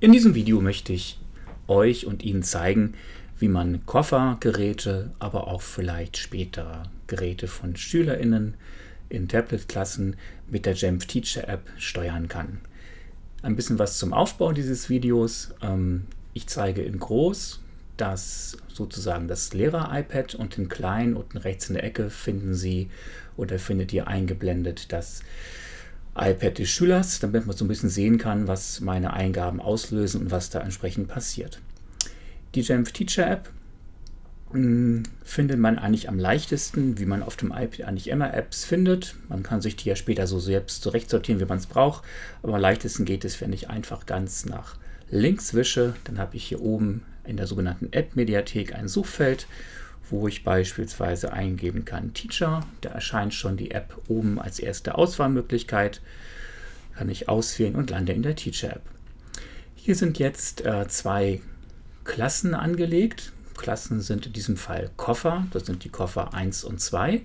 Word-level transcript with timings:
In 0.00 0.12
diesem 0.12 0.36
Video 0.36 0.60
möchte 0.60 0.92
ich 0.92 1.18
euch 1.66 2.06
und 2.06 2.22
Ihnen 2.22 2.44
zeigen, 2.44 2.94
wie 3.40 3.48
man 3.48 3.84
Koffergeräte, 3.84 5.10
aber 5.18 5.48
auch 5.48 5.60
vielleicht 5.60 6.16
später 6.16 6.84
Geräte 7.08 7.48
von 7.48 7.74
SchülerInnen 7.74 8.54
in 9.08 9.26
Tablet-Klassen 9.26 10.14
mit 10.46 10.66
der 10.66 10.74
Jamf 10.74 11.06
Teacher 11.06 11.48
App 11.48 11.68
steuern 11.78 12.28
kann. 12.28 12.60
Ein 13.42 13.56
bisschen 13.56 13.80
was 13.80 13.98
zum 13.98 14.12
Aufbau 14.12 14.52
dieses 14.52 14.88
Videos. 14.88 15.52
Ähm, 15.62 16.06
ich 16.32 16.46
zeige 16.46 16.82
in 16.82 17.00
groß 17.00 17.60
das 17.96 18.56
sozusagen 18.68 19.26
das 19.26 19.52
Lehrer-iPad 19.52 20.36
und 20.36 20.56
in 20.58 20.68
klein 20.68 21.14
unten 21.14 21.38
rechts 21.38 21.68
in 21.68 21.74
der 21.74 21.82
Ecke 21.82 22.10
finden 22.10 22.54
Sie 22.54 22.88
oder 23.36 23.58
findet 23.58 23.92
ihr 23.92 24.06
eingeblendet 24.06 24.92
das 24.92 25.22
iPad 26.20 26.58
des 26.58 26.68
Schülers, 26.68 27.20
damit 27.20 27.46
man 27.46 27.56
so 27.56 27.64
ein 27.64 27.68
bisschen 27.68 27.90
sehen 27.90 28.18
kann, 28.18 28.48
was 28.48 28.80
meine 28.80 29.12
Eingaben 29.12 29.60
auslösen 29.60 30.22
und 30.22 30.30
was 30.30 30.50
da 30.50 30.60
entsprechend 30.60 31.08
passiert. 31.08 31.60
Die 32.54 32.62
Jamf 32.62 32.92
Teacher 32.92 33.30
App 33.30 33.50
hm, 34.50 35.02
findet 35.22 35.58
man 35.58 35.78
eigentlich 35.78 36.08
am 36.08 36.18
leichtesten, 36.18 36.98
wie 36.98 37.06
man 37.06 37.22
auf 37.22 37.36
dem 37.36 37.50
iPad 37.50 37.82
eigentlich 37.82 38.08
immer 38.08 38.32
Apps 38.32 38.64
findet. 38.64 39.14
Man 39.28 39.42
kann 39.42 39.60
sich 39.60 39.76
die 39.76 39.88
ja 39.88 39.96
später 39.96 40.26
so 40.26 40.40
selbst 40.40 40.82
zurechtsortieren, 40.82 41.40
wie 41.40 41.44
man 41.44 41.58
es 41.58 41.66
braucht. 41.66 42.04
Aber 42.42 42.54
am 42.54 42.60
leichtesten 42.60 43.04
geht 43.04 43.24
es, 43.24 43.40
wenn 43.40 43.52
ich 43.52 43.68
einfach 43.68 44.06
ganz 44.06 44.46
nach 44.46 44.76
links 45.10 45.54
wische. 45.54 45.94
Dann 46.04 46.18
habe 46.18 46.36
ich 46.36 46.44
hier 46.44 46.62
oben 46.62 47.02
in 47.24 47.36
der 47.36 47.46
sogenannten 47.46 47.92
App-Mediathek 47.92 48.74
ein 48.74 48.88
Suchfeld 48.88 49.46
wo 50.10 50.28
ich 50.28 50.44
beispielsweise 50.44 51.32
eingeben 51.32 51.84
kann 51.84 52.14
Teacher. 52.14 52.66
Da 52.80 52.90
erscheint 52.90 53.34
schon 53.34 53.56
die 53.56 53.70
App 53.70 53.96
oben 54.08 54.40
als 54.40 54.58
erste 54.58 54.96
Auswahlmöglichkeit. 54.96 56.00
Kann 56.96 57.08
ich 57.08 57.28
auswählen 57.28 57.76
und 57.76 57.90
lande 57.90 58.12
in 58.12 58.22
der 58.22 58.36
Teacher 58.36 58.70
App. 58.70 58.82
Hier 59.74 59.94
sind 59.94 60.18
jetzt 60.18 60.64
äh, 60.66 60.86
zwei 60.88 61.40
Klassen 62.04 62.54
angelegt. 62.54 63.32
Klassen 63.56 64.00
sind 64.00 64.26
in 64.26 64.32
diesem 64.32 64.56
Fall 64.56 64.90
Koffer. 64.96 65.46
Das 65.52 65.66
sind 65.66 65.84
die 65.84 65.88
Koffer 65.88 66.34
1 66.34 66.64
und 66.64 66.80
2. 66.80 67.22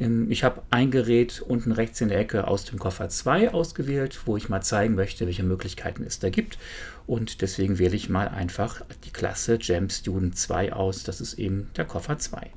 Ähm, 0.00 0.30
ich 0.30 0.42
habe 0.42 0.62
ein 0.70 0.90
Gerät 0.90 1.40
unten 1.46 1.72
rechts 1.72 2.00
in 2.00 2.08
der 2.08 2.18
Ecke 2.18 2.48
aus 2.48 2.64
dem 2.64 2.78
Koffer 2.78 3.08
2 3.08 3.52
ausgewählt, 3.52 4.20
wo 4.24 4.36
ich 4.36 4.48
mal 4.48 4.62
zeigen 4.62 4.94
möchte, 4.94 5.26
welche 5.26 5.44
Möglichkeiten 5.44 6.02
es 6.02 6.18
da 6.18 6.30
gibt. 6.30 6.58
Und 7.06 7.42
deswegen 7.42 7.78
wähle 7.78 7.96
ich 7.96 8.08
mal 8.08 8.28
einfach 8.28 8.82
die 9.04 9.10
Klasse 9.10 9.58
Jam 9.60 9.90
Student 9.90 10.36
2 10.36 10.72
aus. 10.72 11.04
Das 11.04 11.20
ist 11.20 11.34
eben 11.34 11.70
der 11.76 11.84
Koffer 11.84 12.18
2. 12.18 12.50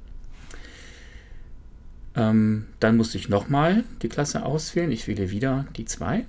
Ähm, 2.15 2.67
dann 2.79 2.95
muss 2.95 3.13
ich 3.15 3.29
nochmal 3.29 3.83
die 4.01 4.09
Klasse 4.09 4.45
auswählen. 4.45 4.91
Ich 4.91 5.07
wähle 5.07 5.31
wieder 5.31 5.65
die 5.75 5.85
2. 5.85 6.25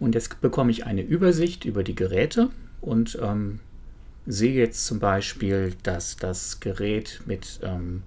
Und 0.00 0.14
jetzt 0.14 0.40
bekomme 0.40 0.70
ich 0.70 0.86
eine 0.86 1.02
Übersicht 1.02 1.64
über 1.64 1.82
die 1.82 1.94
Geräte 1.94 2.50
und 2.80 3.18
ähm, 3.22 3.60
sehe 4.26 4.54
jetzt 4.54 4.86
zum 4.86 4.98
Beispiel, 4.98 5.74
dass 5.82 6.16
das 6.16 6.60
Gerät 6.60 7.22
mit 7.26 7.60
ähm, 7.62 8.02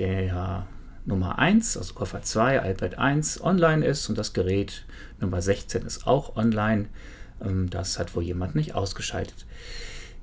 der 0.00 0.66
Nummer 1.04 1.38
1, 1.38 1.76
also 1.76 1.94
Koffer 1.94 2.22
2, 2.22 2.70
iPad 2.70 2.98
1, 2.98 3.42
online 3.42 3.84
ist 3.84 4.08
und 4.08 4.18
das 4.18 4.32
Gerät 4.32 4.84
Nummer 5.20 5.42
16 5.42 5.82
ist 5.82 6.06
auch 6.06 6.36
online. 6.36 6.86
Ähm, 7.44 7.70
das 7.70 7.98
hat 7.98 8.16
wohl 8.16 8.22
jemand 8.22 8.54
nicht 8.54 8.74
ausgeschaltet. 8.74 9.46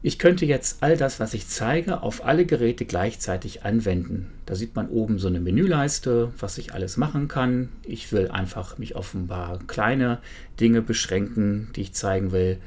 Ich 0.02 0.20
könnte 0.20 0.46
jetzt 0.46 0.82
all 0.82 0.96
das, 0.96 1.20
was 1.20 1.34
ich 1.34 1.48
zeige, 1.48 2.02
auf 2.02 2.24
alle 2.24 2.46
Geräte 2.46 2.86
gleichzeitig 2.86 3.64
anwenden. 3.66 4.32
Da 4.46 4.56
sieht 4.56 4.76
man 4.76 4.90
oben 4.90 5.18
so 5.18 5.28
eine 5.28 5.40
Menüleiste, 5.40 6.32
was 6.40 6.58
ich 6.60 6.74
alles 6.74 6.98
machen 6.98 7.28
kann. 7.28 7.70
Ich 7.84 8.12
will 8.12 8.30
einfach 8.30 8.78
mich 8.78 8.94
paar 9.28 9.60
kleine 9.66 10.20
Dinge 10.60 10.82
beschränken, 10.82 11.70
die 11.76 11.82
ich 11.82 11.94
zeigen 11.94 12.32
will. 12.32 12.60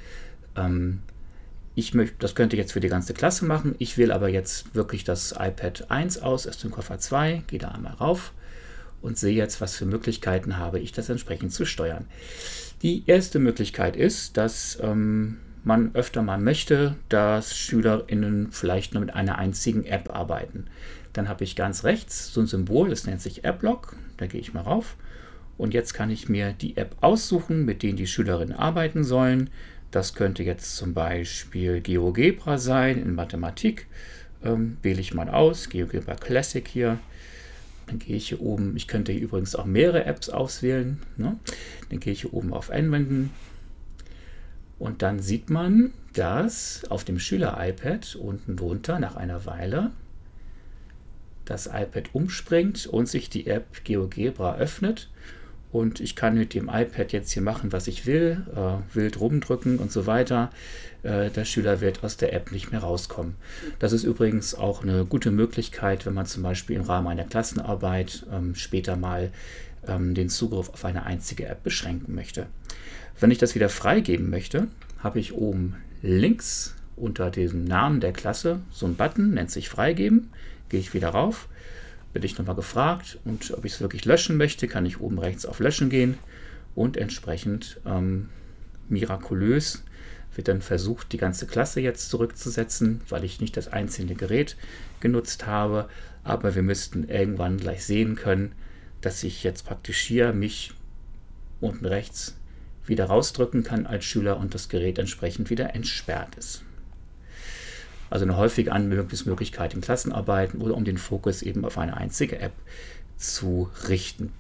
Ähm, 0.56 1.00
ich 1.80 1.94
möchte, 1.94 2.16
das 2.18 2.34
könnte 2.34 2.54
ich 2.54 2.60
jetzt 2.60 2.72
für 2.72 2.80
die 2.80 2.88
ganze 2.88 3.14
Klasse 3.14 3.44
machen. 3.44 3.74
Ich 3.78 3.98
wähle 3.98 4.14
aber 4.14 4.28
jetzt 4.28 4.74
wirklich 4.74 5.02
das 5.02 5.32
iPad 5.32 5.90
1 5.90 6.22
aus, 6.22 6.46
erst 6.46 6.62
den 6.62 6.70
Koffer 6.70 6.98
2, 6.98 7.42
gehe 7.46 7.58
da 7.58 7.68
einmal 7.68 7.94
rauf 7.94 8.32
und 9.02 9.18
sehe 9.18 9.34
jetzt, 9.34 9.60
was 9.60 9.76
für 9.76 9.86
Möglichkeiten 9.86 10.58
habe 10.58 10.78
ich, 10.78 10.92
das 10.92 11.08
entsprechend 11.08 11.52
zu 11.52 11.64
steuern. 11.64 12.06
Die 12.82 13.04
erste 13.06 13.38
Möglichkeit 13.38 13.96
ist, 13.96 14.36
dass 14.36 14.78
ähm, 14.82 15.38
man 15.64 15.94
öfter 15.94 16.22
mal 16.22 16.38
möchte, 16.38 16.96
dass 17.08 17.56
SchülerInnen 17.56 18.52
vielleicht 18.52 18.94
nur 18.94 19.02
mit 19.02 19.14
einer 19.14 19.38
einzigen 19.38 19.84
App 19.84 20.14
arbeiten. 20.14 20.66
Dann 21.12 21.28
habe 21.28 21.44
ich 21.44 21.56
ganz 21.56 21.84
rechts 21.84 22.32
so 22.32 22.40
ein 22.40 22.46
Symbol, 22.46 22.90
das 22.90 23.06
nennt 23.06 23.20
sich 23.20 23.44
AppLog. 23.44 23.96
Da 24.18 24.26
gehe 24.26 24.40
ich 24.40 24.54
mal 24.54 24.60
rauf. 24.60 24.96
Und 25.56 25.74
jetzt 25.74 25.92
kann 25.92 26.10
ich 26.10 26.28
mir 26.28 26.52
die 26.52 26.76
App 26.76 26.96
aussuchen, 27.00 27.64
mit 27.64 27.82
denen 27.82 27.96
die 27.96 28.06
Schülerinnen 28.06 28.56
arbeiten 28.56 29.04
sollen. 29.04 29.50
Das 29.90 30.14
könnte 30.14 30.42
jetzt 30.42 30.76
zum 30.76 30.94
Beispiel 30.94 31.80
GeoGebra 31.80 32.58
sein 32.58 33.02
in 33.02 33.14
Mathematik. 33.14 33.86
Ähm, 34.44 34.76
wähle 34.82 35.00
ich 35.00 35.14
mal 35.14 35.28
aus, 35.28 35.68
GeoGebra 35.68 36.14
Classic 36.14 36.66
hier. 36.66 36.98
Dann 37.86 37.98
gehe 37.98 38.16
ich 38.16 38.28
hier 38.28 38.40
oben, 38.40 38.76
ich 38.76 38.86
könnte 38.86 39.10
hier 39.10 39.22
übrigens 39.22 39.56
auch 39.56 39.64
mehrere 39.64 40.04
Apps 40.04 40.28
auswählen. 40.28 41.02
Ne? 41.16 41.36
Dann 41.88 41.98
gehe 41.98 42.12
ich 42.12 42.22
hier 42.22 42.32
oben 42.32 42.52
auf 42.52 42.70
Anwenden. 42.70 43.30
Und 44.78 45.02
dann 45.02 45.20
sieht 45.20 45.50
man, 45.50 45.92
dass 46.14 46.84
auf 46.88 47.04
dem 47.04 47.18
Schüler-iPad 47.18 48.14
unten 48.14 48.56
drunter 48.56 48.98
nach 48.98 49.16
einer 49.16 49.44
Weile 49.44 49.90
das 51.44 51.66
iPad 51.66 52.14
umspringt 52.14 52.86
und 52.86 53.08
sich 53.08 53.28
die 53.28 53.48
App 53.48 53.82
GeoGebra 53.84 54.56
öffnet 54.56 55.10
und 55.72 56.00
ich 56.00 56.16
kann 56.16 56.36
mit 56.36 56.54
dem 56.54 56.68
iPad 56.68 57.12
jetzt 57.12 57.32
hier 57.32 57.42
machen, 57.42 57.72
was 57.72 57.86
ich 57.86 58.06
will, 58.06 58.44
äh, 58.54 58.96
wild 58.96 59.20
rumdrücken 59.20 59.78
und 59.78 59.92
so 59.92 60.06
weiter. 60.06 60.50
Äh, 61.02 61.30
der 61.30 61.44
Schüler 61.44 61.80
wird 61.80 62.02
aus 62.02 62.16
der 62.16 62.32
App 62.32 62.50
nicht 62.50 62.72
mehr 62.72 62.80
rauskommen. 62.80 63.36
Das 63.78 63.92
ist 63.92 64.04
übrigens 64.04 64.54
auch 64.54 64.82
eine 64.82 65.04
gute 65.04 65.30
Möglichkeit, 65.30 66.06
wenn 66.06 66.14
man 66.14 66.26
zum 66.26 66.42
Beispiel 66.42 66.76
im 66.76 66.82
Rahmen 66.82 67.06
einer 67.06 67.24
Klassenarbeit 67.24 68.26
ähm, 68.32 68.54
später 68.54 68.96
mal 68.96 69.30
ähm, 69.86 70.14
den 70.14 70.28
Zugriff 70.28 70.70
auf 70.70 70.84
eine 70.84 71.06
einzige 71.06 71.46
App 71.46 71.62
beschränken 71.62 72.14
möchte. 72.14 72.46
Wenn 73.20 73.30
ich 73.30 73.38
das 73.38 73.54
wieder 73.54 73.68
freigeben 73.68 74.28
möchte, 74.28 74.68
habe 74.98 75.20
ich 75.20 75.34
oben 75.34 75.76
links 76.02 76.74
unter 76.96 77.30
dem 77.30 77.64
Namen 77.64 78.00
der 78.00 78.12
Klasse 78.12 78.60
so 78.72 78.86
einen 78.86 78.96
Button, 78.96 79.34
nennt 79.34 79.50
sich 79.50 79.68
Freigeben. 79.68 80.30
Gehe 80.68 80.80
ich 80.80 80.94
wieder 80.94 81.10
rauf 81.10 81.48
bin 82.12 82.22
ich 82.22 82.38
nochmal 82.38 82.56
gefragt 82.56 83.18
und 83.24 83.52
ob 83.52 83.64
ich 83.64 83.74
es 83.74 83.80
wirklich 83.80 84.04
löschen 84.04 84.36
möchte, 84.36 84.68
kann 84.68 84.86
ich 84.86 85.00
oben 85.00 85.18
rechts 85.18 85.46
auf 85.46 85.60
Löschen 85.60 85.90
gehen 85.90 86.18
und 86.74 86.96
entsprechend 86.96 87.80
ähm, 87.86 88.28
mirakulös 88.88 89.84
wird 90.34 90.48
dann 90.48 90.62
versucht, 90.62 91.12
die 91.12 91.18
ganze 91.18 91.46
Klasse 91.46 91.80
jetzt 91.80 92.08
zurückzusetzen, 92.08 93.00
weil 93.08 93.24
ich 93.24 93.40
nicht 93.40 93.56
das 93.56 93.68
einzelne 93.68 94.14
Gerät 94.14 94.56
genutzt 95.00 95.46
habe. 95.46 95.88
Aber 96.22 96.54
wir 96.54 96.62
müssten 96.62 97.08
irgendwann 97.08 97.58
gleich 97.58 97.84
sehen 97.84 98.14
können, 98.14 98.52
dass 99.00 99.24
ich 99.24 99.42
jetzt 99.42 99.64
praktisch 99.64 99.98
hier 99.98 100.32
mich 100.32 100.72
unten 101.60 101.86
rechts 101.86 102.36
wieder 102.86 103.06
rausdrücken 103.06 103.64
kann 103.64 103.86
als 103.86 104.04
Schüler 104.04 104.38
und 104.38 104.54
das 104.54 104.68
Gerät 104.68 104.98
entsprechend 104.98 105.50
wieder 105.50 105.74
entsperrt 105.74 106.36
ist. 106.36 106.62
Also 108.10 108.24
eine 108.24 108.36
häufige 108.36 108.72
Anwendungsmöglichkeit 108.72 109.72
in 109.74 109.80
Klassenarbeiten 109.80 110.60
oder 110.60 110.76
um 110.76 110.84
den 110.84 110.98
Fokus 110.98 111.42
eben 111.42 111.64
auf 111.64 111.78
eine 111.78 111.96
einzige 111.96 112.40
App 112.40 112.52
zu 113.16 113.70
richten. 113.88 114.32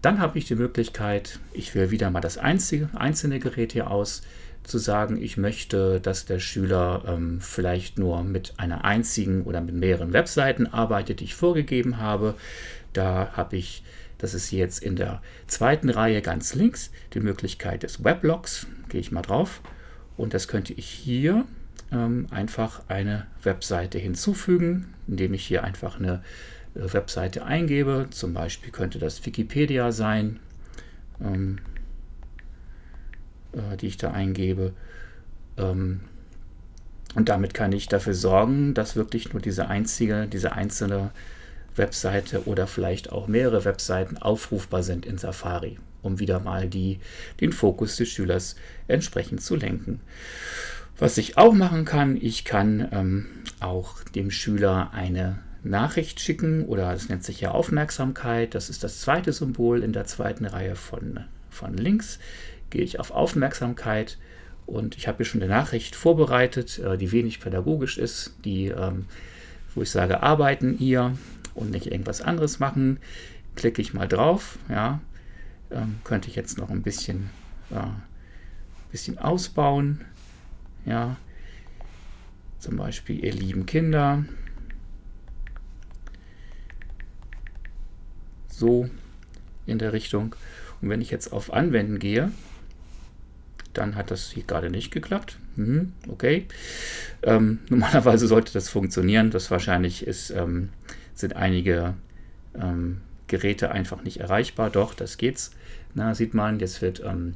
Dann 0.00 0.20
habe 0.20 0.38
ich 0.38 0.44
die 0.44 0.54
Möglichkeit, 0.54 1.40
ich 1.52 1.74
wähle 1.74 1.90
wieder 1.90 2.10
mal 2.10 2.20
das 2.20 2.38
einzige, 2.38 2.88
einzelne 2.94 3.40
Gerät 3.40 3.72
hier 3.72 3.90
aus, 3.90 4.22
zu 4.62 4.78
sagen, 4.78 5.20
ich 5.20 5.36
möchte, 5.36 6.00
dass 6.00 6.26
der 6.26 6.40
Schüler 6.40 7.04
ähm, 7.06 7.40
vielleicht 7.40 7.98
nur 7.98 8.22
mit 8.24 8.54
einer 8.56 8.84
einzigen 8.84 9.42
oder 9.42 9.60
mit 9.60 9.74
mehreren 9.74 10.12
Webseiten 10.12 10.66
arbeitet, 10.66 11.20
die 11.20 11.24
ich 11.24 11.34
vorgegeben 11.34 11.98
habe. 11.98 12.34
Da 12.92 13.30
habe 13.32 13.56
ich, 13.56 13.84
das 14.18 14.34
ist 14.34 14.50
jetzt 14.50 14.82
in 14.82 14.96
der 14.96 15.22
zweiten 15.46 15.88
Reihe 15.88 16.20
ganz 16.20 16.54
links, 16.54 16.90
die 17.14 17.20
Möglichkeit 17.20 17.84
des 17.84 18.02
Weblogs. 18.02 18.66
Gehe 18.88 19.00
ich 19.00 19.12
mal 19.12 19.22
drauf. 19.22 19.60
Und 20.16 20.34
das 20.34 20.48
könnte 20.48 20.72
ich 20.72 20.86
hier 20.86 21.44
ähm, 21.92 22.26
einfach 22.30 22.82
eine 22.88 23.26
Webseite 23.42 23.98
hinzufügen, 23.98 24.94
indem 25.06 25.34
ich 25.34 25.46
hier 25.46 25.64
einfach 25.64 25.98
eine 25.98 26.22
äh, 26.74 26.92
Webseite 26.92 27.44
eingebe. 27.44 28.08
Zum 28.10 28.34
Beispiel 28.34 28.72
könnte 28.72 28.98
das 28.98 29.24
Wikipedia 29.24 29.92
sein, 29.92 30.40
ähm, 31.22 31.58
äh, 33.52 33.76
die 33.76 33.88
ich 33.88 33.96
da 33.96 34.10
eingebe. 34.10 34.72
Ähm, 35.56 36.00
und 37.14 37.28
damit 37.28 37.54
kann 37.54 37.72
ich 37.72 37.88
dafür 37.88 38.14
sorgen, 38.14 38.74
dass 38.74 38.96
wirklich 38.96 39.32
nur 39.32 39.40
diese 39.40 39.68
einzige, 39.68 40.26
diese 40.26 40.52
einzelne 40.52 41.12
Webseite 41.74 42.46
oder 42.46 42.66
vielleicht 42.66 43.12
auch 43.12 43.26
mehrere 43.26 43.64
Webseiten 43.64 44.18
aufrufbar 44.18 44.82
sind 44.82 45.06
in 45.06 45.18
Safari, 45.18 45.78
um 46.02 46.18
wieder 46.18 46.40
mal 46.40 46.68
die, 46.68 47.00
den 47.40 47.52
Fokus 47.52 47.96
des 47.96 48.08
Schülers 48.08 48.56
entsprechend 48.88 49.42
zu 49.42 49.56
lenken. 49.56 50.00
Was 50.98 51.18
ich 51.18 51.36
auch 51.36 51.52
machen 51.52 51.84
kann, 51.84 52.16
ich 52.16 52.46
kann 52.46 52.88
ähm, 52.90 53.26
auch 53.60 54.02
dem 54.02 54.30
Schüler 54.30 54.92
eine 54.94 55.38
Nachricht 55.62 56.20
schicken 56.20 56.64
oder 56.64 56.92
es 56.94 57.10
nennt 57.10 57.22
sich 57.22 57.40
ja 57.40 57.50
Aufmerksamkeit. 57.50 58.54
Das 58.54 58.70
ist 58.70 58.82
das 58.82 59.00
zweite 59.00 59.32
Symbol 59.34 59.82
in 59.82 59.92
der 59.92 60.06
zweiten 60.06 60.46
Reihe 60.46 60.74
von, 60.74 61.20
von 61.50 61.76
links. 61.76 62.18
Gehe 62.70 62.82
ich 62.82 62.98
auf 62.98 63.10
Aufmerksamkeit 63.10 64.16
Und 64.64 64.96
ich 64.96 65.06
habe 65.06 65.18
hier 65.18 65.26
schon 65.26 65.42
eine 65.42 65.50
Nachricht 65.50 65.94
vorbereitet, 65.94 66.78
äh, 66.78 66.96
die 66.96 67.12
wenig 67.12 67.40
pädagogisch 67.40 67.98
ist, 67.98 68.34
die, 68.44 68.68
ähm, 68.68 69.04
wo 69.74 69.82
ich 69.82 69.90
sage, 69.90 70.22
arbeiten 70.22 70.74
hier 70.78 71.16
und 71.54 71.70
nicht 71.70 71.86
irgendwas 71.86 72.22
anderes 72.22 72.58
machen. 72.58 72.98
Klicke 73.54 73.82
ich 73.82 73.94
mal 73.94 74.08
drauf, 74.08 74.58
ja, 74.68 75.00
ähm, 75.70 75.96
könnte 76.04 76.28
ich 76.28 76.36
jetzt 76.36 76.58
noch 76.58 76.70
ein 76.70 76.82
bisschen, 76.82 77.30
äh, 77.70 77.86
bisschen 78.90 79.18
ausbauen, 79.18 80.04
ja, 80.86 81.16
zum 82.58 82.76
Beispiel 82.76 83.22
ihr 83.22 83.32
lieben 83.32 83.66
Kinder, 83.66 84.24
so 88.48 88.88
in 89.66 89.78
der 89.78 89.92
Richtung. 89.92 90.34
Und 90.80 90.88
wenn 90.88 91.00
ich 91.00 91.10
jetzt 91.10 91.32
auf 91.32 91.52
Anwenden 91.52 91.98
gehe, 91.98 92.32
dann 93.72 93.94
hat 93.96 94.10
das 94.10 94.30
hier 94.30 94.44
gerade 94.44 94.70
nicht 94.70 94.90
geklappt. 94.90 95.38
Mhm, 95.56 95.92
okay. 96.08 96.46
Ähm, 97.22 97.58
normalerweise 97.68 98.26
sollte 98.26 98.52
das 98.52 98.68
funktionieren. 98.68 99.30
Das 99.30 99.50
wahrscheinlich 99.50 100.06
ist, 100.06 100.30
ähm, 100.30 100.70
sind 101.14 101.36
einige 101.36 101.94
ähm, 102.54 103.00
Geräte 103.26 103.70
einfach 103.70 104.02
nicht 104.02 104.18
erreichbar. 104.20 104.70
Doch, 104.70 104.94
das 104.94 105.18
geht's. 105.18 105.50
Na, 105.94 106.14
sieht 106.14 106.34
man, 106.34 106.58
jetzt 106.58 106.80
wird 106.82 107.02
ähm, 107.04 107.34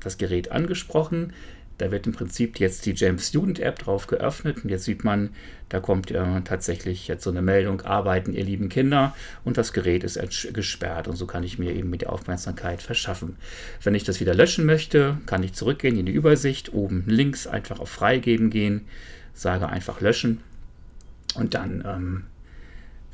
das 0.00 0.18
Gerät 0.18 0.52
angesprochen. 0.52 1.32
Da 1.78 1.90
wird 1.90 2.06
im 2.06 2.12
Prinzip 2.12 2.60
jetzt 2.60 2.86
die 2.86 2.92
James 2.94 3.28
Student 3.28 3.58
App 3.58 3.78
drauf 3.78 4.06
geöffnet 4.06 4.62
und 4.62 4.70
jetzt 4.70 4.84
sieht 4.84 5.04
man, 5.04 5.30
da 5.68 5.80
kommt 5.80 6.10
äh, 6.10 6.42
tatsächlich 6.44 7.08
jetzt 7.08 7.24
so 7.24 7.30
eine 7.30 7.42
Meldung, 7.42 7.80
arbeiten 7.80 8.34
ihr 8.34 8.44
lieben 8.44 8.68
Kinder 8.68 9.14
und 9.44 9.56
das 9.56 9.72
Gerät 9.72 10.04
ist 10.04 10.20
gesperrt 10.52 11.08
und 11.08 11.16
so 11.16 11.26
kann 11.26 11.42
ich 11.42 11.58
mir 11.58 11.72
eben 11.72 11.90
mit 11.90 12.02
der 12.02 12.12
Aufmerksamkeit 12.12 12.82
verschaffen. 12.82 13.36
Wenn 13.82 13.94
ich 13.94 14.04
das 14.04 14.20
wieder 14.20 14.34
löschen 14.34 14.66
möchte, 14.66 15.16
kann 15.26 15.42
ich 15.42 15.54
zurückgehen 15.54 15.98
in 15.98 16.06
die 16.06 16.12
Übersicht, 16.12 16.72
oben 16.72 17.04
links 17.06 17.46
einfach 17.46 17.80
auf 17.80 17.88
Freigeben 17.88 18.50
gehen, 18.50 18.82
sage 19.32 19.68
einfach 19.68 20.00
löschen 20.00 20.40
und 21.34 21.54
dann 21.54 21.82
ähm, 21.86 22.24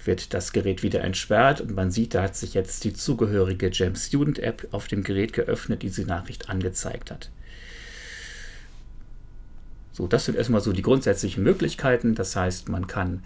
wird 0.05 0.35
das 0.35 0.53
Gerät 0.53 0.83
wieder 0.83 1.03
entsperrt 1.03 1.61
und 1.61 1.75
man 1.75 1.91
sieht, 1.91 2.15
da 2.15 2.23
hat 2.23 2.37
sich 2.37 2.55
jetzt 2.55 2.85
die 2.85 2.93
zugehörige 2.93 3.71
James 3.73 4.07
Student 4.07 4.39
App 4.41 4.67
auf 4.73 4.89
dem 4.89 5.05
Gerät 5.05 5.33
geöffnet, 5.33 5.83
die 5.83 5.89
diese 5.89 6.05
Nachricht 6.07 6.49
angezeigt 6.49 7.11
hat. 7.11 7.31
So, 9.99 10.06
das 10.06 10.27
sind 10.27 10.37
erstmal 10.39 10.61
so 10.61 10.73
die 10.73 10.83
grundsätzlichen 10.83 11.43
Möglichkeiten. 11.43 12.15
Das 12.15 12.37
heißt, 12.37 12.69
man 12.69 12.87
kann 12.87 13.25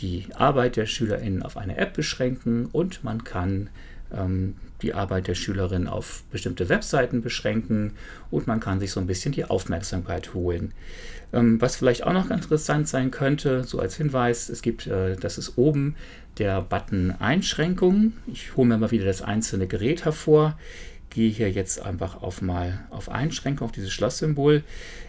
die 0.00 0.26
Arbeit 0.34 0.76
der 0.76 0.84
SchülerInnen 0.84 1.42
auf 1.42 1.56
eine 1.56 1.78
App 1.78 1.94
beschränken 1.94 2.68
und 2.72 3.02
man 3.02 3.24
kann 3.24 3.70
ähm, 4.12 4.56
die 4.82 4.92
Arbeit 4.92 5.28
der 5.28 5.34
Schülerin 5.34 5.86
auf 5.86 6.22
bestimmte 6.30 6.68
Webseiten 6.68 7.22
beschränken 7.22 7.94
und 8.30 8.46
man 8.46 8.60
kann 8.60 8.80
sich 8.80 8.92
so 8.92 9.00
ein 9.00 9.06
bisschen 9.06 9.32
die 9.32 9.46
Aufmerksamkeit 9.46 10.34
holen. 10.34 10.74
Ähm, 11.32 11.58
was 11.58 11.76
vielleicht 11.76 12.04
auch 12.04 12.12
noch 12.12 12.28
ganz 12.28 12.44
interessant 12.44 12.86
sein 12.86 13.10
könnte, 13.10 13.64
so 13.64 13.78
als 13.78 13.96
Hinweis, 13.96 14.50
es 14.50 14.60
gibt, 14.60 14.88
äh, 14.88 15.16
das 15.16 15.38
ist 15.38 15.56
oben 15.56 15.94
der 16.36 16.60
Button 16.60 17.14
Einschränkungen. 17.18 18.18
Ich 18.26 18.56
hole 18.56 18.68
mir 18.68 18.76
mal 18.76 18.90
wieder 18.90 19.06
das 19.06 19.22
einzelne 19.22 19.66
Gerät 19.66 20.04
hervor 20.04 20.58
gehe 21.10 21.30
hier 21.30 21.50
jetzt 21.50 21.82
einfach 21.82 22.22
auf 22.22 22.40
mal 22.40 22.80
auf 22.90 23.08
Einschränkung, 23.08 23.66
auf 23.66 23.72
dieses 23.72 23.92
Schlosssymbol. 23.92 24.62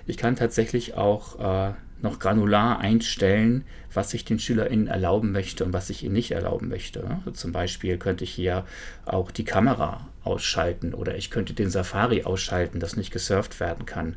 Ich 0.08 0.18
kann 0.18 0.36
tatsächlich 0.36 0.96
auch 0.96 1.40
äh, 1.70 1.74
noch 2.02 2.20
granular 2.20 2.80
einstellen, 2.80 3.64
was 3.94 4.14
ich 4.14 4.26
den 4.26 4.40
SchülerInnen 4.40 4.88
erlauben 4.88 5.32
möchte 5.32 5.64
und 5.64 5.74
was 5.74 5.90
ich 5.90 6.04
ihnen 6.04 6.14
nicht 6.14 6.32
erlauben 6.32 6.68
möchte. 6.70 7.04
Also 7.20 7.32
zum 7.32 7.52
Beispiel 7.52 7.98
könnte 7.98 8.24
ich 8.24 8.32
hier 8.32 8.66
auch 9.06 9.32
die 9.32 9.46
Kamera 9.46 10.08
ausschalten 10.24 10.94
oder 10.94 11.16
ich 11.16 11.30
könnte 11.30 11.54
den 11.54 11.70
Safari 11.70 12.24
ausschalten, 12.24 12.80
dass 12.80 12.96
nicht 12.96 13.12
gesurft 13.12 13.60
werden 13.60 13.86
kann 13.86 14.16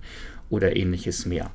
oder 0.51 0.77
ähnliches 0.77 1.27
mehr. 1.27 1.51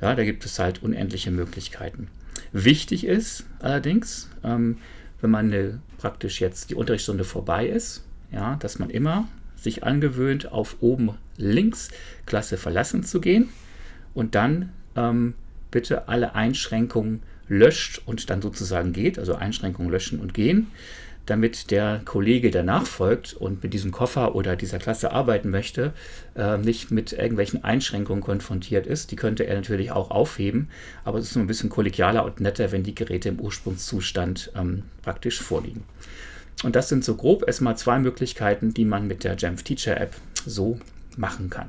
Ja, 0.00 0.14
da 0.14 0.24
gibt 0.24 0.44
es 0.44 0.58
halt 0.58 0.82
unendliche 0.82 1.30
Möglichkeiten. 1.30 2.08
Wichtig 2.52 3.06
ist 3.06 3.46
allerdings, 3.60 4.28
ähm, 4.44 4.78
wenn 5.20 5.30
man 5.30 5.46
eine, 5.46 5.80
praktisch 5.98 6.40
jetzt 6.40 6.70
die 6.70 6.74
Unterrichtsstunde 6.74 7.24
vorbei 7.24 7.66
ist, 7.66 8.04
ja, 8.32 8.56
dass 8.56 8.78
man 8.78 8.90
immer 8.90 9.28
sich 9.62 9.84
angewöhnt, 9.84 10.50
auf 10.50 10.76
oben 10.80 11.10
links 11.36 11.90
Klasse 12.26 12.56
verlassen 12.56 13.04
zu 13.04 13.20
gehen 13.20 13.48
und 14.14 14.34
dann 14.34 14.72
ähm, 14.96 15.34
bitte 15.70 16.08
alle 16.08 16.34
Einschränkungen 16.34 17.22
löscht 17.48 18.02
und 18.06 18.30
dann 18.30 18.42
sozusagen 18.42 18.92
geht, 18.92 19.18
also 19.18 19.34
Einschränkungen 19.34 19.90
löschen 19.90 20.20
und 20.20 20.34
gehen, 20.34 20.68
damit 21.26 21.70
der 21.70 22.02
Kollege, 22.04 22.50
der 22.50 22.64
nachfolgt 22.64 23.34
und 23.34 23.62
mit 23.62 23.72
diesem 23.72 23.92
Koffer 23.92 24.34
oder 24.34 24.56
dieser 24.56 24.78
Klasse 24.78 25.12
arbeiten 25.12 25.50
möchte, 25.50 25.92
äh, 26.34 26.58
nicht 26.58 26.90
mit 26.90 27.12
irgendwelchen 27.12 27.62
Einschränkungen 27.62 28.22
konfrontiert 28.22 28.86
ist. 28.86 29.10
Die 29.12 29.16
könnte 29.16 29.44
er 29.46 29.54
natürlich 29.54 29.92
auch 29.92 30.10
aufheben, 30.10 30.68
aber 31.04 31.18
es 31.18 31.26
ist 31.26 31.36
nur 31.36 31.44
ein 31.44 31.48
bisschen 31.48 31.70
kollegialer 31.70 32.24
und 32.24 32.40
netter, 32.40 32.72
wenn 32.72 32.82
die 32.82 32.94
Geräte 32.94 33.28
im 33.28 33.38
Ursprungszustand 33.38 34.52
ähm, 34.56 34.82
praktisch 35.02 35.40
vorliegen. 35.40 35.84
Und 36.62 36.76
das 36.76 36.88
sind 36.88 37.04
so 37.04 37.16
grob 37.16 37.44
erstmal 37.46 37.76
zwei 37.76 37.98
Möglichkeiten, 37.98 38.72
die 38.72 38.84
man 38.84 39.06
mit 39.06 39.24
der 39.24 39.36
Jamf 39.36 39.62
Teacher 39.62 40.00
App 40.00 40.14
so 40.46 40.78
machen 41.16 41.50
kann. 41.50 41.68